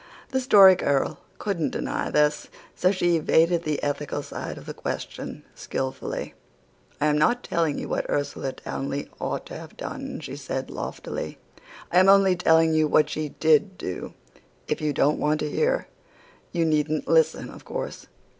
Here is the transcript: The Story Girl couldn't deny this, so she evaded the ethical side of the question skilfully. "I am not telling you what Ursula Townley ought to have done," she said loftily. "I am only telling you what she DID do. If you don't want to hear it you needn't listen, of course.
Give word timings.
The 0.29 0.39
Story 0.39 0.73
Girl 0.73 1.19
couldn't 1.37 1.69
deny 1.69 2.09
this, 2.09 2.47
so 2.75 2.91
she 2.91 3.17
evaded 3.17 3.61
the 3.61 3.83
ethical 3.83 4.23
side 4.23 4.57
of 4.57 4.65
the 4.65 4.73
question 4.73 5.43
skilfully. 5.53 6.33
"I 6.99 7.05
am 7.05 7.19
not 7.19 7.43
telling 7.43 7.77
you 7.77 7.87
what 7.87 8.07
Ursula 8.09 8.53
Townley 8.53 9.11
ought 9.19 9.45
to 9.45 9.53
have 9.55 9.77
done," 9.77 10.19
she 10.19 10.35
said 10.35 10.71
loftily. 10.71 11.37
"I 11.91 11.99
am 11.99 12.09
only 12.09 12.35
telling 12.35 12.73
you 12.73 12.87
what 12.87 13.11
she 13.11 13.29
DID 13.29 13.77
do. 13.77 14.15
If 14.67 14.81
you 14.81 14.91
don't 14.91 15.19
want 15.19 15.39
to 15.41 15.51
hear 15.51 15.85
it 16.51 16.57
you 16.57 16.65
needn't 16.65 17.07
listen, 17.07 17.51
of 17.51 17.63
course. 17.63 18.07